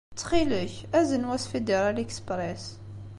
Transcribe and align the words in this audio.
Ttxil-k, 0.13 0.73
azen 0.99 1.27
wa 1.29 1.37
s 1.43 1.45
Federal 1.51 1.97
Express. 2.05 2.63